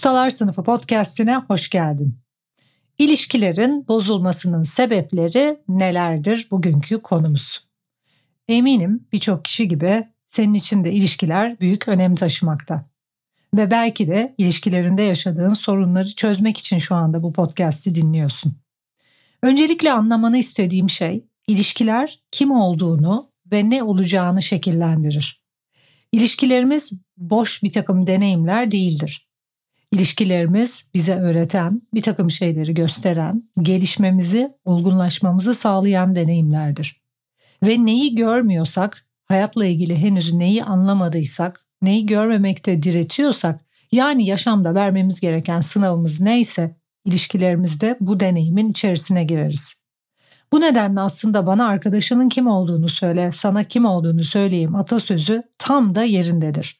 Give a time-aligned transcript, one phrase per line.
[0.00, 2.18] Ustalar Sınıfı podcastine hoş geldin.
[2.98, 7.66] İlişkilerin bozulmasının sebepleri nelerdir bugünkü konumuz.
[8.48, 12.84] Eminim birçok kişi gibi senin için de ilişkiler büyük önem taşımakta.
[13.54, 18.56] Ve belki de ilişkilerinde yaşadığın sorunları çözmek için şu anda bu podcast'i dinliyorsun.
[19.42, 25.42] Öncelikle anlamanı istediğim şey ilişkiler kim olduğunu ve ne olacağını şekillendirir.
[26.12, 29.29] İlişkilerimiz boş bir takım deneyimler değildir.
[29.92, 37.02] İlişkilerimiz bize öğreten, bir takım şeyleri gösteren, gelişmemizi, olgunlaşmamızı sağlayan deneyimlerdir.
[37.62, 43.60] Ve neyi görmüyorsak, hayatla ilgili henüz neyi anlamadıysak, neyi görmemekte diretiyorsak,
[43.92, 49.74] yani yaşamda vermemiz gereken sınavımız neyse, ilişkilerimizde bu deneyimin içerisine gireriz.
[50.52, 56.04] Bu nedenle aslında bana arkadaşının kim olduğunu söyle, sana kim olduğunu söyleyeyim atasözü tam da
[56.04, 56.79] yerindedir.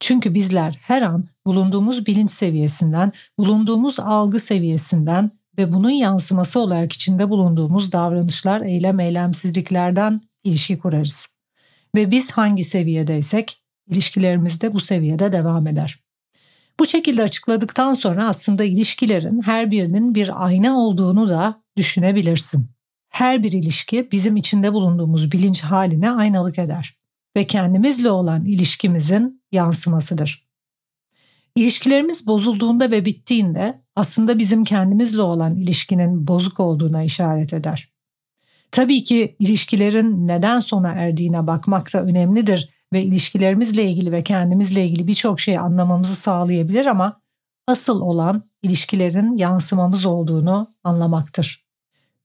[0.00, 7.30] Çünkü bizler her an bulunduğumuz bilinç seviyesinden, bulunduğumuz algı seviyesinden ve bunun yansıması olarak içinde
[7.30, 11.26] bulunduğumuz davranışlar, eylem, eylemsizliklerden ilişki kurarız.
[11.94, 15.98] Ve biz hangi seviyedeysek ilişkilerimiz de bu seviyede devam eder.
[16.80, 22.70] Bu şekilde açıkladıktan sonra aslında ilişkilerin her birinin bir ayna olduğunu da düşünebilirsin.
[23.08, 26.97] Her bir ilişki bizim içinde bulunduğumuz bilinç haline aynalık eder
[27.36, 30.48] ve kendimizle olan ilişkimizin yansımasıdır.
[31.54, 37.92] İlişkilerimiz bozulduğunda ve bittiğinde aslında bizim kendimizle olan ilişkinin bozuk olduğuna işaret eder.
[38.70, 45.06] Tabii ki ilişkilerin neden sona erdiğine bakmak da önemlidir ve ilişkilerimizle ilgili ve kendimizle ilgili
[45.06, 47.20] birçok şey anlamamızı sağlayabilir ama
[47.66, 51.67] asıl olan ilişkilerin yansımamız olduğunu anlamaktır.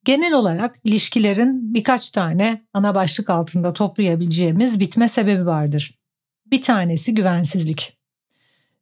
[0.05, 5.99] Genel olarak ilişkilerin birkaç tane ana başlık altında toplayabileceğimiz bitme sebebi vardır.
[6.51, 7.97] Bir tanesi güvensizlik.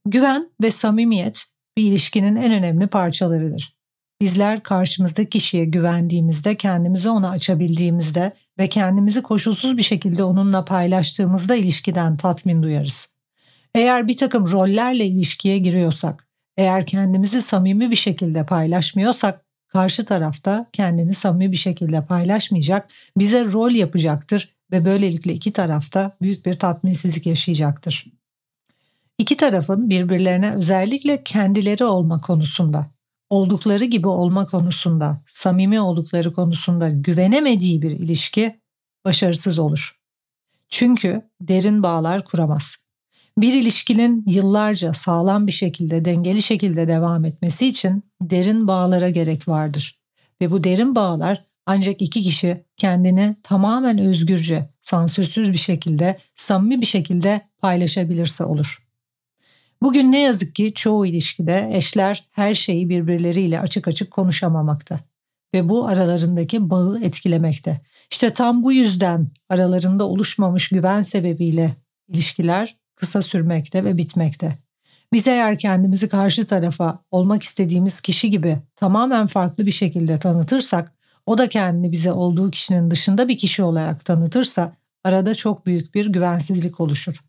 [0.06, 1.46] Güven ve samimiyet
[1.78, 3.78] bir ilişkinin en önemli parçalarıdır.
[4.22, 12.18] Bizler karşımızdaki kişiye güvendiğimizde, kendimizi ona açabildiğimizde ve kendimizi koşulsuz bir şekilde onunla paylaştığımızda ilişkiden
[12.18, 13.10] tatmin duyarız.
[13.76, 16.28] Eğer bir takım rollerle ilişkiye giriyorsak,
[16.58, 23.72] eğer kendimizi samimi bir şekilde paylaşmıyorsak karşı tarafta kendini samimi bir şekilde paylaşmayacak, bize rol
[23.72, 28.06] yapacaktır ve böylelikle iki tarafta büyük bir tatminsizlik yaşayacaktır.
[29.18, 32.88] İki tarafın birbirlerine özellikle kendileri olma konusunda,
[33.30, 38.60] oldukları gibi olma konusunda, samimi oldukları konusunda güvenemediği bir ilişki
[39.06, 40.02] başarısız olur.
[40.70, 42.81] Çünkü derin bağlar kuramaz.
[43.38, 50.00] Bir ilişkinin yıllarca sağlam bir şekilde, dengeli şekilde devam etmesi için derin bağlara gerek vardır.
[50.42, 56.86] Ve bu derin bağlar ancak iki kişi kendini tamamen özgürce, sansürsüz bir şekilde, samimi bir
[56.86, 58.88] şekilde paylaşabilirse olur.
[59.82, 65.00] Bugün ne yazık ki çoğu ilişkide eşler her şeyi birbirleriyle açık açık konuşamamakta
[65.54, 67.82] ve bu aralarındaki bağı etkilemekte.
[68.12, 71.76] İşte tam bu yüzden aralarında oluşmamış güven sebebiyle
[72.08, 74.58] ilişkiler kısa sürmekte ve bitmekte.
[75.14, 80.94] Biz eğer kendimizi karşı tarafa olmak istediğimiz kişi gibi tamamen farklı bir şekilde tanıtırsak,
[81.26, 84.74] o da kendini bize olduğu kişinin dışında bir kişi olarak tanıtırsa
[85.04, 87.24] arada çok büyük bir güvensizlik oluşur.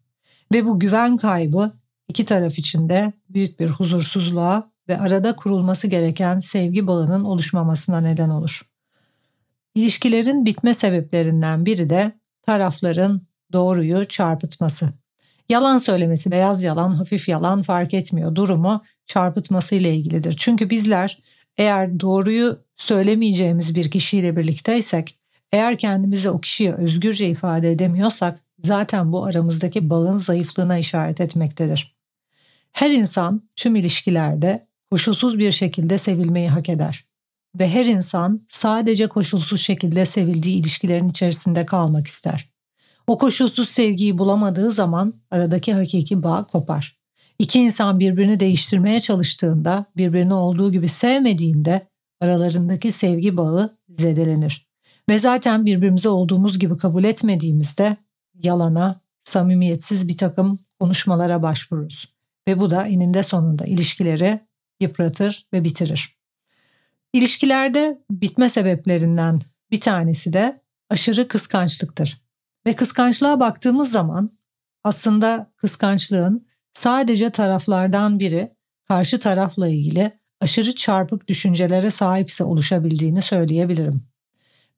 [0.52, 1.72] Ve bu güven kaybı
[2.08, 8.28] iki taraf için de büyük bir huzursuzluğa ve arada kurulması gereken sevgi bağının oluşmamasına neden
[8.28, 8.62] olur.
[9.74, 12.12] İlişkilerin bitme sebeplerinden biri de
[12.42, 13.20] tarafların
[13.52, 15.01] doğruyu çarpıtması.
[15.52, 18.34] Yalan söylemesi, beyaz yalan, hafif yalan fark etmiyor.
[18.34, 20.34] Durumu çarpıtması ile ilgilidir.
[20.38, 21.22] Çünkü bizler
[21.58, 25.19] eğer doğruyu söylemeyeceğimiz bir kişiyle birlikteysek,
[25.52, 31.96] eğer kendimizi o kişiye özgürce ifade edemiyorsak zaten bu aramızdaki bağın zayıflığına işaret etmektedir.
[32.72, 37.04] Her insan tüm ilişkilerde koşulsuz bir şekilde sevilmeyi hak eder
[37.58, 42.51] ve her insan sadece koşulsuz şekilde sevildiği ilişkilerin içerisinde kalmak ister.
[43.06, 46.96] O koşulsuz sevgiyi bulamadığı zaman aradaki hakiki bağ kopar.
[47.38, 51.87] İki insan birbirini değiştirmeye çalıştığında, birbirini olduğu gibi sevmediğinde
[52.20, 54.66] aralarındaki sevgi bağı zedelenir.
[55.08, 57.96] Ve zaten birbirimize olduğumuz gibi kabul etmediğimizde
[58.43, 62.14] yalana, samimiyetsiz bir takım konuşmalara başvururuz.
[62.49, 64.40] Ve bu da eninde sonunda ilişkileri
[64.81, 66.16] yıpratır ve bitirir.
[67.12, 69.40] İlişkilerde bitme sebeplerinden
[69.70, 70.60] bir tanesi de
[70.90, 72.22] aşırı kıskançlıktır.
[72.67, 74.31] Ve kıskançlığa baktığımız zaman
[74.85, 78.50] aslında kıskançlığın sadece taraflardan biri
[78.88, 84.03] karşı tarafla ilgili aşırı çarpık düşüncelere sahipse oluşabildiğini söyleyebilirim.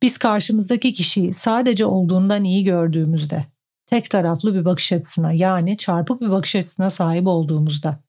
[0.03, 3.45] Biz karşımızdaki kişiyi sadece olduğundan iyi gördüğümüzde,
[3.87, 8.01] tek taraflı bir bakış açısına yani çarpık bir bakış açısına sahip olduğumuzda,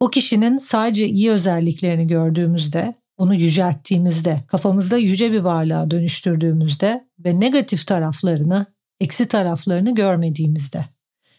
[0.00, 7.86] o kişinin sadece iyi özelliklerini gördüğümüzde, onu yücelttiğimizde, kafamızda yüce bir varlığa dönüştürdüğümüzde ve negatif
[7.86, 8.66] taraflarını,
[9.00, 10.84] eksi taraflarını görmediğimizde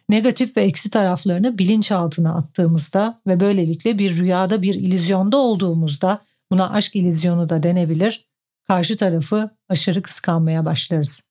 [0.10, 6.22] negatif ve eksi taraflarını bilinçaltına attığımızda ve böylelikle bir rüyada bir ilizyonda olduğumuzda
[6.52, 8.28] buna aşk ilizyonu da denebilir.
[8.68, 11.22] Karşı tarafı aşırı kıskanmaya başlarız.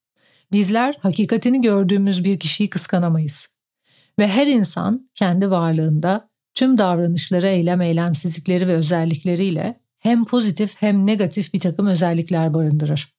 [0.53, 3.49] Bizler hakikatini gördüğümüz bir kişiyi kıskanamayız.
[4.19, 11.55] Ve her insan kendi varlığında tüm davranışları, eylem, eylemsizlikleri ve özellikleriyle hem pozitif hem negatif
[11.55, 13.16] bir takım özellikler barındırır.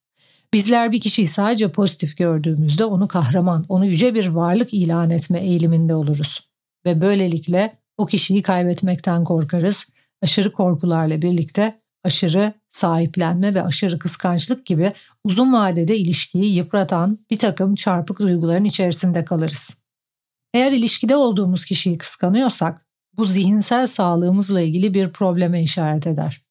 [0.54, 5.96] Bizler bir kişiyi sadece pozitif gördüğümüzde onu kahraman, onu yüce bir varlık ilan etme eğiliminde
[5.96, 6.50] oluruz.
[6.86, 9.88] Ve böylelikle o kişiyi kaybetmekten korkarız.
[10.22, 17.76] Aşırı korkularla birlikte aşırı sahiplenme ve aşırı kıskançlık gibi uzun vadede ilişkiyi yıpratan bir takım
[17.76, 19.78] çarpık duyguların içerisinde kalırız.
[20.54, 26.46] Eğer ilişkide olduğumuz kişiyi kıskanıyorsak bu zihinsel sağlığımızla ilgili bir probleme işaret eder.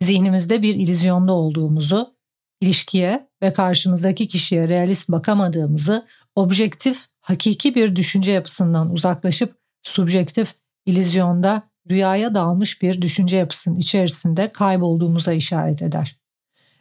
[0.00, 2.13] Zihnimizde bir ilizyonda olduğumuzu
[2.60, 10.54] ilişkiye ve karşımızdaki kişiye realist bakamadığımızı, objektif, hakiki bir düşünce yapısından uzaklaşıp subjektif,
[10.86, 16.16] ilizyonda, rüyaya dalmış bir düşünce yapısının içerisinde kaybolduğumuza işaret eder.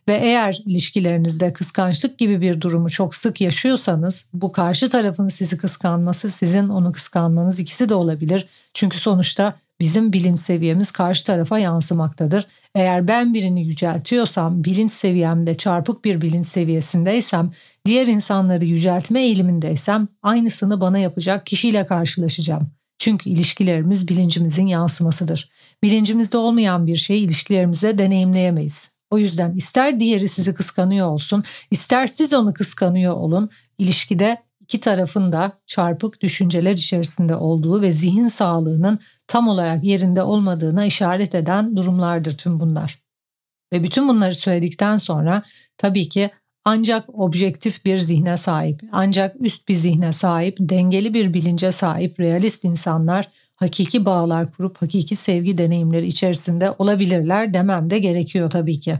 [0.07, 6.29] Ve eğer ilişkilerinizde kıskançlık gibi bir durumu çok sık yaşıyorsanız bu karşı tarafın sizi kıskanması
[6.29, 8.47] sizin onu kıskanmanız ikisi de olabilir.
[8.73, 12.47] Çünkü sonuçta bizim bilinç seviyemiz karşı tarafa yansımaktadır.
[12.75, 17.51] Eğer ben birini yüceltiyorsam, bilinç seviyemde çarpık bir bilinç seviyesindeysem,
[17.85, 22.71] diğer insanları yüceltme eğilimindeysem aynısını bana yapacak kişiyle karşılaşacağım.
[22.97, 25.49] Çünkü ilişkilerimiz bilincimizin yansımasıdır.
[25.83, 28.89] Bilincimizde olmayan bir şeyi ilişkilerimize deneyimleyemeyiz.
[29.11, 35.31] O yüzden ister diğeri sizi kıskanıyor olsun, ister siz onu kıskanıyor olun, ilişkide iki tarafın
[35.31, 38.99] da çarpık düşünceler içerisinde olduğu ve zihin sağlığının
[39.33, 42.99] tam olarak yerinde olmadığına işaret eden durumlardır tüm bunlar.
[43.73, 45.43] Ve bütün bunları söyledikten sonra
[45.77, 46.29] tabii ki
[46.65, 52.63] ancak objektif bir zihne sahip, ancak üst bir zihne sahip, dengeli bir bilince sahip realist
[52.63, 58.95] insanlar hakiki bağlar kurup hakiki sevgi deneyimleri içerisinde olabilirler demem de gerekiyor tabii ki.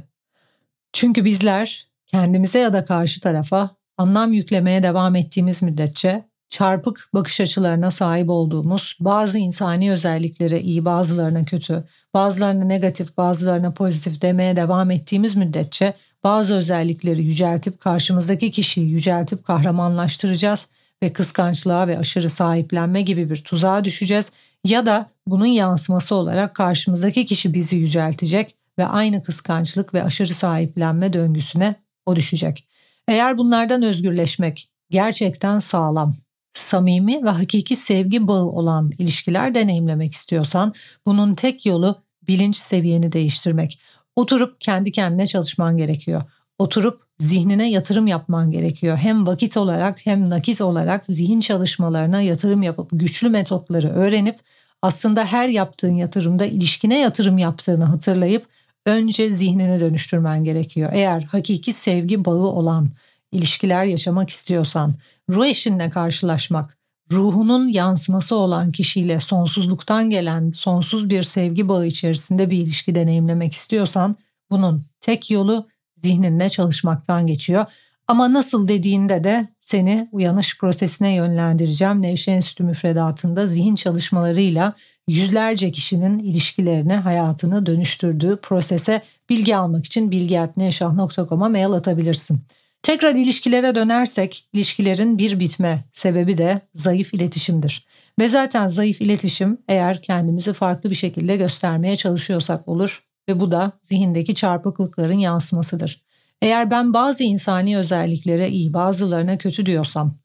[0.94, 6.24] Çünkü bizler kendimize ya da karşı tarafa anlam yüklemeye devam ettiğimiz müddetçe
[6.54, 11.84] çarpık bakış açılarına sahip olduğumuz, bazı insani özelliklere iyi, bazılarına kötü,
[12.14, 20.68] bazılarına negatif, bazılarına pozitif demeye devam ettiğimiz müddetçe bazı özellikleri yüceltip karşımızdaki kişiyi yüceltip kahramanlaştıracağız
[21.04, 24.32] ve kıskançlığa ve aşırı sahiplenme gibi bir tuzağa düşeceğiz
[24.64, 31.14] ya da bunun yansıması olarak karşımızdaki kişi bizi yüceltecek ve aynı kıskançlık ve aşırı sahiplenme
[31.14, 32.68] döngüsüne o düşecek.
[33.08, 36.16] Eğer bunlardan özgürleşmek gerçekten sağlam,
[36.54, 40.74] samimi ve hakiki sevgi bağı olan ilişkiler deneyimlemek istiyorsan
[41.06, 43.80] bunun tek yolu bilinç seviyeni değiştirmek.
[44.16, 46.24] Oturup kendi kendine çalışman gerekiyor.
[46.60, 48.98] Oturup zihnine yatırım yapman gerekiyor.
[48.98, 54.40] Hem vakit olarak hem nakit olarak zihin çalışmalarına yatırım yapıp güçlü metotları öğrenip
[54.82, 58.48] aslında her yaptığın yatırımda ilişkine yatırım yaptığını hatırlayıp
[58.86, 60.90] önce zihnini dönüştürmen gerekiyor.
[60.94, 62.90] Eğer hakiki sevgi bağı olan
[63.32, 64.94] ilişkiler yaşamak istiyorsan,
[65.30, 66.78] ruh eşinle karşılaşmak,
[67.12, 74.16] ruhunun yansıması olan kişiyle sonsuzluktan gelen sonsuz bir sevgi bağı içerisinde bir ilişki deneyimlemek istiyorsan
[74.52, 77.66] bunun tek yolu zihninle çalışmaktan geçiyor.
[78.08, 82.02] Ama nasıl dediğinde de seni uyanış prosesine yönlendireceğim.
[82.02, 84.74] Nevşehir Enstitü müfredatında zihin çalışmalarıyla
[85.08, 92.42] yüzlerce kişinin ilişkilerini, hayatını dönüştürdüğü prosese bilgi almak için bilgi.nevşah.com'a mail atabilirsin.
[92.84, 97.86] Tekrar ilişkilere dönersek ilişkilerin bir bitme sebebi de zayıf iletişimdir.
[98.20, 103.72] Ve zaten zayıf iletişim eğer kendimizi farklı bir şekilde göstermeye çalışıyorsak olur ve bu da
[103.82, 106.04] zihindeki çarpıklıkların yansımasıdır.
[106.42, 110.18] Eğer ben bazı insani özelliklere iyi bazılarına kötü diyorsam,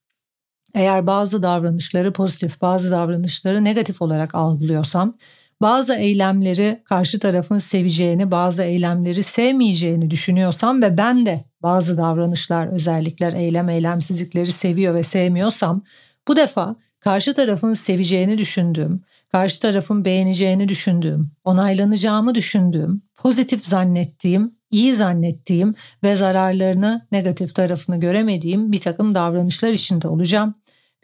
[0.74, 5.16] eğer bazı davranışları pozitif bazı davranışları negatif olarak algılıyorsam
[5.60, 13.32] bazı eylemleri karşı tarafın seveceğini, bazı eylemleri sevmeyeceğini düşünüyorsam ve ben de bazı davranışlar, özellikler,
[13.32, 15.82] eylem, eylemsizlikleri seviyor ve sevmiyorsam
[16.28, 24.94] bu defa karşı tarafın seveceğini düşündüğüm, karşı tarafın beğeneceğini düşündüğüm, onaylanacağımı düşündüğüm, pozitif zannettiğim, iyi
[24.94, 30.54] zannettiğim ve zararlarını, negatif tarafını göremediğim bir takım davranışlar içinde olacağım.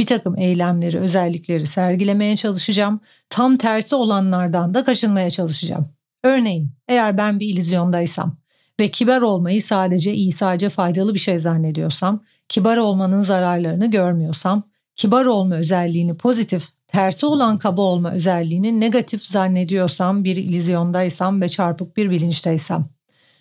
[0.01, 3.01] Bir takım eylemleri, özellikleri sergilemeye çalışacağım.
[3.29, 5.89] Tam tersi olanlardan da kaçınmaya çalışacağım.
[6.25, 8.37] Örneğin eğer ben bir ilizyondaysam
[8.81, 14.63] ve kibar olmayı sadece iyi, sadece faydalı bir şey zannediyorsam, kibar olmanın zararlarını görmüyorsam,
[14.97, 21.97] kibar olma özelliğini pozitif, tersi olan kaba olma özelliğini negatif zannediyorsam, bir ilizyondaysam ve çarpık
[21.97, 22.89] bir bilinçteysem,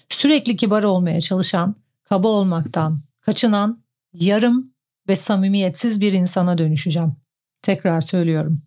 [0.09, 3.83] sürekli kibar olmaya çalışan, kaba olmaktan kaçınan,
[4.13, 4.72] yarım
[5.09, 7.15] ve samimiyetsiz bir insana dönüşeceğim.
[7.61, 8.61] Tekrar söylüyorum.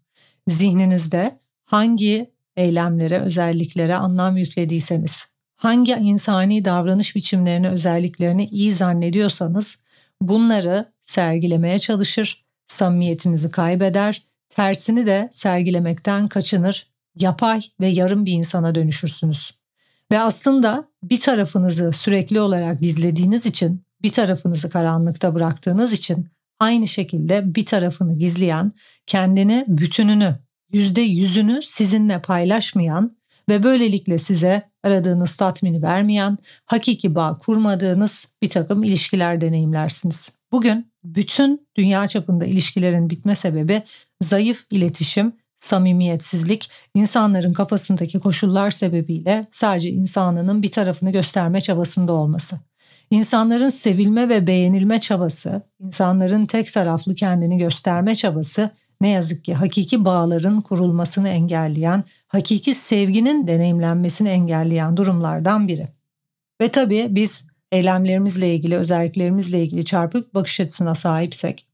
[0.48, 5.26] Zihninizde hangi eylemlere, özelliklere anlam yüklediyseniz,
[5.56, 9.78] hangi insani davranış biçimlerini, özelliklerini iyi zannediyorsanız
[10.20, 19.54] bunları sergilemeye çalışır, samimiyetinizi kaybeder, tersini de sergilemekten kaçınır, yapay ve yarım bir insana dönüşürsünüz.
[20.12, 26.28] Ve aslında bir tarafınızı sürekli olarak gizlediğiniz için, bir tarafınızı karanlıkta bıraktığınız için
[26.60, 28.72] aynı şekilde bir tarafını gizleyen,
[29.06, 30.34] kendini bütününü,
[30.72, 33.16] yüzde yüzünü sizinle paylaşmayan
[33.48, 40.32] ve böylelikle size aradığınız tatmini vermeyen, hakiki bağ kurmadığınız bir takım ilişkiler deneyimlersiniz.
[40.52, 43.82] Bugün bütün dünya çapında ilişkilerin bitme sebebi
[44.22, 52.60] zayıf iletişim, samimiyetsizlik, insanların kafasındaki koşullar sebebiyle sadece insanının bir tarafını gösterme çabasında olması.
[53.10, 58.70] İnsanların sevilme ve beğenilme çabası, insanların tek taraflı kendini gösterme çabası
[59.00, 65.88] ne yazık ki hakiki bağların kurulmasını engelleyen, hakiki sevginin deneyimlenmesini engelleyen durumlardan biri.
[66.60, 71.66] Ve tabii biz eylemlerimizle ilgili, özelliklerimizle ilgili çarpık bakış açısına sahipsek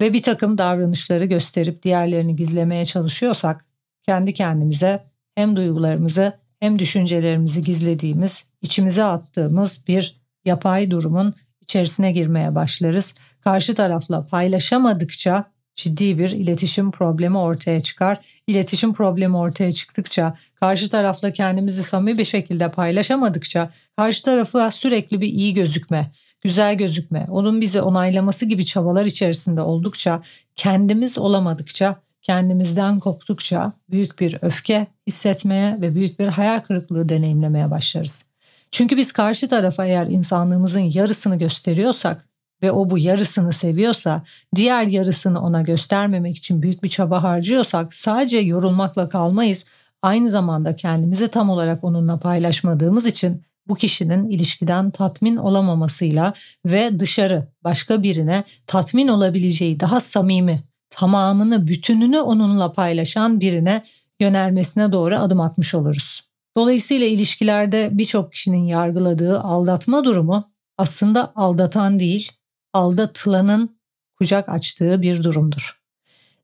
[0.00, 3.64] ve bir takım davranışları gösterip diğerlerini gizlemeye çalışıyorsak
[4.02, 5.04] kendi kendimize
[5.34, 13.14] hem duygularımızı hem düşüncelerimizi gizlediğimiz, içimize attığımız bir yapay durumun içerisine girmeye başlarız.
[13.40, 15.44] Karşı tarafla paylaşamadıkça
[15.74, 18.18] ciddi bir iletişim problemi ortaya çıkar.
[18.46, 25.26] İletişim problemi ortaya çıktıkça, karşı tarafla kendimizi samimi bir şekilde paylaşamadıkça, karşı tarafı sürekli bir
[25.28, 30.22] iyi gözükme, güzel gözükme, onun bizi onaylaması gibi çabalar içerisinde oldukça,
[30.56, 38.29] kendimiz olamadıkça, kendimizden koptukça büyük bir öfke hissetmeye ve büyük bir hayal kırıklığı deneyimlemeye başlarız.
[38.70, 42.28] Çünkü biz karşı tarafa eğer insanlığımızın yarısını gösteriyorsak
[42.62, 44.22] ve o bu yarısını seviyorsa,
[44.54, 49.64] diğer yarısını ona göstermemek için büyük bir çaba harcıyorsak sadece yorulmakla kalmayız.
[50.02, 56.34] Aynı zamanda kendimizi tam olarak onunla paylaşmadığımız için bu kişinin ilişkiden tatmin olamamasıyla
[56.66, 60.60] ve dışarı başka birine tatmin olabileceği daha samimi,
[60.90, 63.82] tamamını, bütününü onunla paylaşan birine
[64.20, 66.29] yönelmesine doğru adım atmış oluruz.
[66.60, 72.32] Dolayısıyla ilişkilerde birçok kişinin yargıladığı aldatma durumu aslında aldatan değil,
[72.72, 73.76] aldatılanın
[74.18, 75.80] kucak açtığı bir durumdur.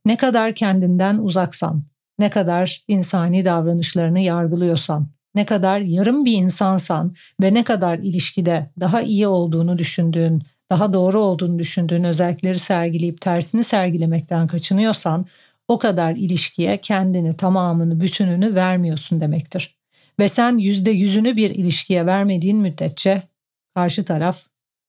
[0.04, 1.84] Ne kadar kendinden uzaksan,
[2.18, 9.02] ne kadar insani davranışlarını yargılıyorsan, ne kadar yarım bir insansan ve ne kadar ilişkide daha
[9.02, 15.26] iyi olduğunu düşündüğün, daha doğru olduğunu düşündüğün özellikleri sergileyip tersini sergilemekten kaçınıyorsan
[15.68, 19.75] o kadar ilişkiye kendini tamamını bütününü vermiyorsun demektir.
[20.18, 23.22] Ve sen yüzde yüzünü bir ilişkiye vermediğin müddetçe
[23.74, 24.46] karşı taraf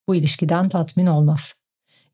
[0.08, 1.54] bu ilişkiden tatmin olmaz.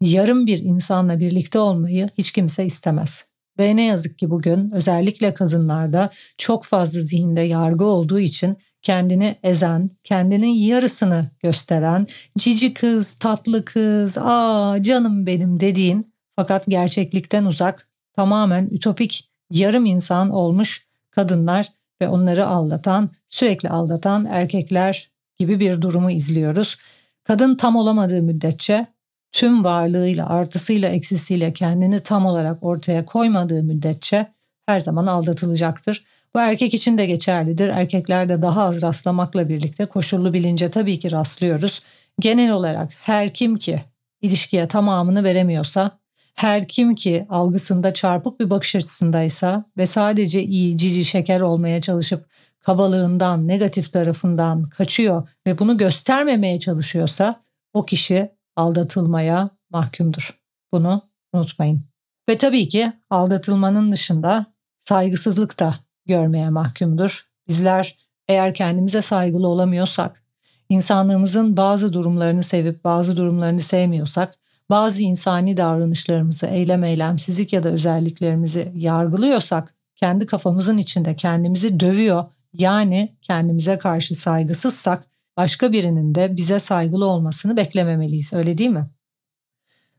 [0.01, 3.25] Yarım bir insanla birlikte olmayı hiç kimse istemez.
[3.59, 9.91] Ve ne yazık ki bugün özellikle kadınlarda çok fazla zihinde yargı olduğu için kendini ezen,
[10.05, 12.07] kendinin yarısını gösteren,
[12.39, 20.31] cici kız, tatlı kız, aa canım benim dediğin fakat gerçeklikten uzak, tamamen ütopik yarım insan
[20.31, 21.69] olmuş kadınlar
[22.03, 26.77] ve onları aldatan, sürekli aldatan erkekler gibi bir durumu izliyoruz.
[27.25, 28.87] Kadın tam olamadığı müddetçe
[29.33, 34.33] tüm varlığıyla, artısıyla, eksisiyle kendini tam olarak ortaya koymadığı müddetçe
[34.67, 36.05] her zaman aldatılacaktır.
[36.35, 37.69] Bu erkek için de geçerlidir.
[37.69, 41.83] Erkeklerde daha az rastlamakla birlikte koşullu bilince tabii ki rastlıyoruz.
[42.21, 43.83] Genel olarak her kim ki
[44.23, 45.99] ilişkiye tamamını veremiyorsa,
[46.35, 52.27] her kim ki algısında çarpık bir bakış açısındaysa ve sadece iyi, cici, şeker olmaya çalışıp
[52.61, 60.39] kabalığından, negatif tarafından kaçıyor ve bunu göstermemeye çalışıyorsa o kişi aldatılmaya mahkumdur.
[60.73, 61.85] Bunu unutmayın.
[62.29, 64.47] Ve tabii ki aldatılmanın dışında
[64.81, 65.75] saygısızlık da
[66.07, 67.27] görmeye mahkumdur.
[67.49, 67.97] Bizler
[68.29, 70.25] eğer kendimize saygılı olamıyorsak,
[70.69, 74.35] insanlığımızın bazı durumlarını sevip bazı durumlarını sevmiyorsak,
[74.71, 83.17] bazı insani davranışlarımızı, eylem eylemsizlik ya da özelliklerimizi yargılıyorsak, kendi kafamızın içinde kendimizi dövüyor, yani
[83.23, 85.07] kendimize karşı saygısızsak,
[85.37, 88.33] başka birinin de bize saygılı olmasını beklememeliyiz.
[88.33, 88.91] Öyle değil mi?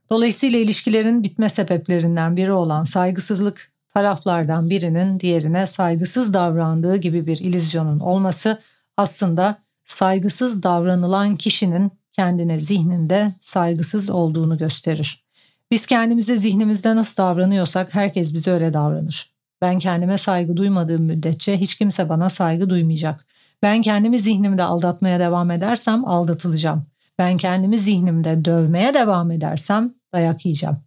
[0.09, 7.99] Dolayısıyla ilişkilerin bitme sebeplerinden biri olan saygısızlık taraflardan birinin diğerine saygısız davrandığı gibi bir ilizyonun
[7.99, 8.61] olması
[8.97, 15.25] aslında saygısız davranılan kişinin kendine zihninde saygısız olduğunu gösterir.
[15.71, 19.35] Biz kendimize zihnimizde nasıl davranıyorsak herkes bize öyle davranır.
[19.61, 23.25] Ben kendime saygı duymadığım müddetçe hiç kimse bana saygı duymayacak.
[23.63, 26.85] Ben kendimi zihnimde aldatmaya devam edersem aldatılacağım.
[27.19, 30.84] Ben kendimi zihnimde dövmeye devam edersem dayak yiyeceğim.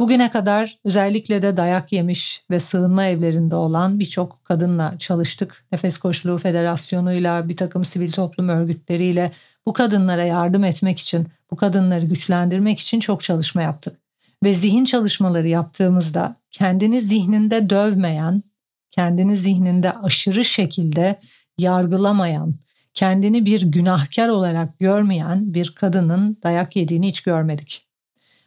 [0.00, 5.64] Bugüne kadar özellikle de dayak yemiş ve sığınma evlerinde olan birçok kadınla çalıştık.
[5.72, 9.32] Nefes Koçluğu Federasyonu'yla, bir takım sivil toplum örgütleriyle
[9.66, 13.96] bu kadınlara yardım etmek için, bu kadınları güçlendirmek için çok çalışma yaptık.
[14.44, 18.42] Ve zihin çalışmaları yaptığımızda kendini zihninde dövmeyen,
[18.90, 21.20] kendini zihninde aşırı şekilde
[21.58, 22.54] yargılamayan,
[22.94, 27.89] kendini bir günahkar olarak görmeyen bir kadının dayak yediğini hiç görmedik.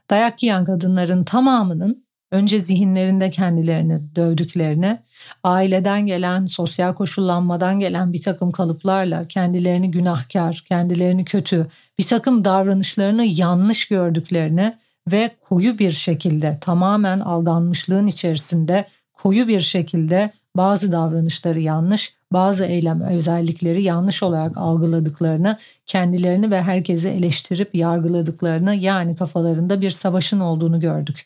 [0.10, 5.00] Dayak yiyen kadınların tamamının önce zihinlerinde kendilerini dövdüklerini,
[5.44, 11.68] aileden gelen, sosyal koşullanmadan gelen bir takım kalıplarla kendilerini günahkar, kendilerini kötü,
[12.00, 14.74] bir takım davranışlarını yanlış gördüklerini
[15.12, 23.02] ve koyu bir şekilde tamamen aldanmışlığın içerisinde koyu bir şekilde bazı davranışları yanlış, bazı eylem
[23.02, 31.26] özellikleri yanlış olarak algıladıklarını, kendilerini ve herkesi eleştirip yargıladıklarını yani kafalarında bir savaşın olduğunu gördük.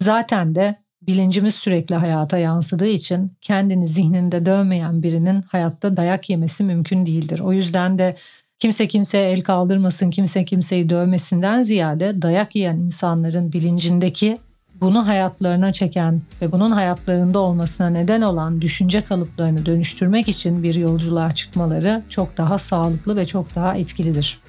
[0.00, 7.06] Zaten de bilincimiz sürekli hayata yansıdığı için kendini zihninde dövmeyen birinin hayatta dayak yemesi mümkün
[7.06, 7.40] değildir.
[7.40, 8.16] O yüzden de
[8.58, 14.38] kimse kimseye el kaldırmasın, kimse kimseyi dövmesinden ziyade dayak yiyen insanların bilincindeki
[14.80, 21.34] bunu hayatlarına çeken ve bunun hayatlarında olmasına neden olan düşünce kalıplarını dönüştürmek için bir yolculuğa
[21.34, 24.40] çıkmaları çok daha sağlıklı ve çok daha etkilidir.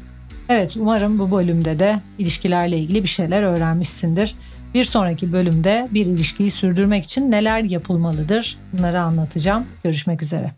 [0.49, 4.35] Evet umarım bu bölümde de ilişkilerle ilgili bir şeyler öğrenmişsindir.
[4.73, 9.65] Bir sonraki bölümde bir ilişkiyi sürdürmek için neler yapılmalıdır bunları anlatacağım.
[9.83, 10.56] Görüşmek üzere.